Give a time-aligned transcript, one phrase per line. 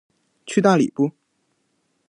[0.47, 1.11] 去大理不